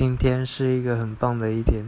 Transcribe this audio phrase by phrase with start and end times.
[0.00, 1.84] 今天是一个很棒的一天。